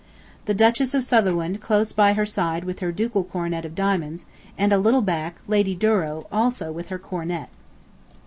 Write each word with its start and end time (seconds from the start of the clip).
The 0.45 0.55
Duchess 0.55 0.95
of 0.95 1.03
Sutherland 1.03 1.61
close 1.61 1.91
by 1.91 2.13
her 2.13 2.25
side 2.25 2.63
with 2.63 2.79
her 2.79 2.91
ducal 2.91 3.23
coronet 3.23 3.65
of 3.67 3.75
diamonds, 3.75 4.25
and 4.57 4.73
a 4.73 4.79
little 4.79 5.03
back, 5.03 5.35
Lady 5.47 5.75
Douro, 5.75 6.25
also, 6.31 6.71
with 6.71 6.87
her 6.87 6.97
coronet. 6.97 7.49